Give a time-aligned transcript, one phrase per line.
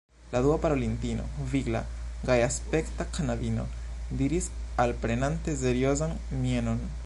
[0.31, 1.81] La dua parolintino, vigla,
[2.29, 3.67] gajaspekta knabino,
[4.23, 4.49] diris
[4.87, 6.83] alprenante seriozan mienon: